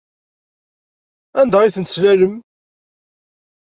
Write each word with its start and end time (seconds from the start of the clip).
Anda 1.39 1.57
ay 1.61 1.73
ten-teslalemt? 1.75 2.43